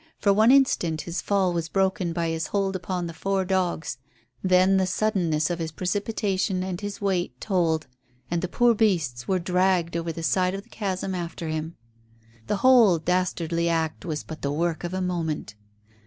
For 0.17 0.33
one 0.33 0.49
instant 0.49 1.01
his 1.01 1.21
fall 1.21 1.53
was 1.53 1.69
broken 1.69 2.11
by 2.11 2.29
his 2.29 2.47
hold 2.47 2.75
upon 2.75 3.05
the 3.05 3.13
four 3.13 3.45
dogs, 3.45 3.97
then 4.43 4.77
the 4.77 4.87
suddenness 4.87 5.51
of 5.51 5.59
his 5.59 5.71
precipitation 5.71 6.63
and 6.63 6.81
his 6.81 6.99
weight 7.01 7.39
told, 7.39 7.85
and 8.31 8.41
the 8.41 8.47
poor 8.47 8.73
beasts 8.73 9.27
were 9.27 9.37
dragged 9.37 9.95
over 9.95 10.11
the 10.11 10.23
side 10.23 10.55
of 10.55 10.63
the 10.63 10.69
chasm 10.69 11.13
after 11.13 11.49
him. 11.49 11.75
The 12.47 12.57
whole 12.65 12.97
dastardly 12.97 13.69
act 13.69 14.03
was 14.03 14.23
but 14.23 14.41
the 14.41 14.51
work 14.51 14.83
of 14.83 14.95
a 14.95 15.01
moment. 15.01 15.53